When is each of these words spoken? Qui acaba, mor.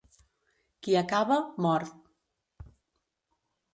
Qui 0.87 0.95
acaba, 1.01 1.37
mor. 1.67 1.85